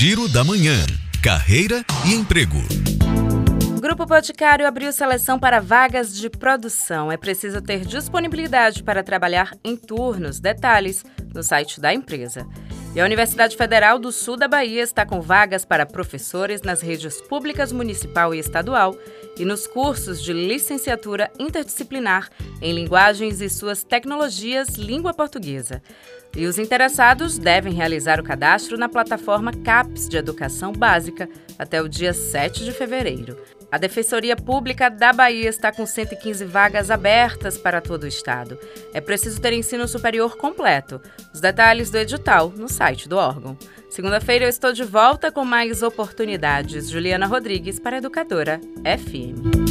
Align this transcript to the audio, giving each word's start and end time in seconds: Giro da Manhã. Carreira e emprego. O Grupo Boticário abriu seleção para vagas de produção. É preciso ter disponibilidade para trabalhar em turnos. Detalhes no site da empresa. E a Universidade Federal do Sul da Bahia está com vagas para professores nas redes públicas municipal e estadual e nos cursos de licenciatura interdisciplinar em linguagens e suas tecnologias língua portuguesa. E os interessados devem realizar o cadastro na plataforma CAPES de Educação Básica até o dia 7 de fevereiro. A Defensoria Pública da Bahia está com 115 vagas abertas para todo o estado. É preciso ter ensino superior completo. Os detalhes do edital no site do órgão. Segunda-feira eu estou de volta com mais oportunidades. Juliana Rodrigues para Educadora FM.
Giro 0.00 0.26
da 0.30 0.42
Manhã. 0.42 0.78
Carreira 1.22 1.84
e 2.06 2.14
emprego. 2.14 2.56
O 3.76 3.80
Grupo 3.82 4.06
Boticário 4.06 4.66
abriu 4.66 4.90
seleção 4.94 5.38
para 5.38 5.60
vagas 5.60 6.16
de 6.16 6.30
produção. 6.30 7.12
É 7.12 7.18
preciso 7.18 7.60
ter 7.60 7.84
disponibilidade 7.84 8.82
para 8.82 9.02
trabalhar 9.02 9.54
em 9.62 9.76
turnos. 9.76 10.40
Detalhes 10.40 11.04
no 11.34 11.42
site 11.42 11.78
da 11.82 11.92
empresa. 11.92 12.48
E 12.92 13.00
a 13.00 13.04
Universidade 13.04 13.56
Federal 13.56 14.00
do 14.00 14.10
Sul 14.10 14.36
da 14.36 14.48
Bahia 14.48 14.82
está 14.82 15.06
com 15.06 15.20
vagas 15.20 15.64
para 15.64 15.86
professores 15.86 16.62
nas 16.62 16.80
redes 16.80 17.20
públicas 17.20 17.70
municipal 17.70 18.34
e 18.34 18.40
estadual 18.40 18.96
e 19.38 19.44
nos 19.44 19.64
cursos 19.64 20.20
de 20.20 20.32
licenciatura 20.32 21.30
interdisciplinar 21.38 22.28
em 22.60 22.72
linguagens 22.72 23.40
e 23.40 23.48
suas 23.48 23.84
tecnologias 23.84 24.70
língua 24.70 25.14
portuguesa. 25.14 25.80
E 26.36 26.46
os 26.46 26.58
interessados 26.58 27.38
devem 27.38 27.72
realizar 27.72 28.18
o 28.18 28.24
cadastro 28.24 28.76
na 28.76 28.88
plataforma 28.88 29.52
CAPES 29.52 30.08
de 30.08 30.16
Educação 30.16 30.72
Básica 30.72 31.28
até 31.56 31.80
o 31.80 31.88
dia 31.88 32.12
7 32.12 32.64
de 32.64 32.72
fevereiro. 32.72 33.36
A 33.70 33.78
Defensoria 33.78 34.34
Pública 34.34 34.88
da 34.88 35.12
Bahia 35.12 35.48
está 35.48 35.70
com 35.70 35.86
115 35.86 36.44
vagas 36.44 36.90
abertas 36.90 37.56
para 37.56 37.80
todo 37.80 38.02
o 38.02 38.08
estado. 38.08 38.58
É 38.92 39.00
preciso 39.00 39.40
ter 39.40 39.52
ensino 39.52 39.86
superior 39.86 40.36
completo. 40.36 41.00
Os 41.32 41.40
detalhes 41.40 41.88
do 41.90 41.98
edital 41.98 42.52
no 42.56 42.68
site 42.68 43.08
do 43.08 43.16
órgão. 43.16 43.56
Segunda-feira 43.88 44.44
eu 44.44 44.48
estou 44.48 44.72
de 44.72 44.84
volta 44.84 45.30
com 45.30 45.44
mais 45.44 45.82
oportunidades. 45.82 46.90
Juliana 46.90 47.26
Rodrigues 47.26 47.78
para 47.78 47.98
Educadora 47.98 48.60
FM. 48.84 49.69